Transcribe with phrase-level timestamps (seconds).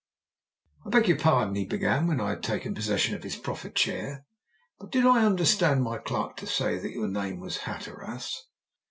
[0.83, 4.25] "I beg your pardon," he began, when I had taken possession of his proffered chair,
[4.79, 8.47] "but did I understand my clerk to say that your name was Hatteras?"